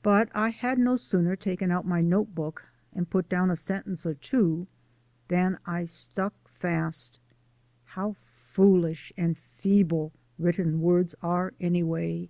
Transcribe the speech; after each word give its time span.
But 0.00 0.28
I 0.32 0.50
had 0.50 0.78
no 0.78 0.94
sooner 0.94 1.34
taken 1.34 1.72
out 1.72 1.84
my 1.84 2.00
note 2.00 2.32
book 2.36 2.66
and 2.94 3.10
put 3.10 3.28
down 3.28 3.50
a 3.50 3.56
sentence 3.56 4.06
or 4.06 4.14
two 4.14 4.68
than 5.26 5.58
I 5.66 5.86
stuck 5.86 6.46
fast. 6.46 7.18
How 7.86 8.14
foolish 8.28 9.12
and 9.16 9.36
feeble 9.36 10.12
written 10.38 10.80
words 10.82 11.16
are 11.20 11.52
anyway! 11.60 12.28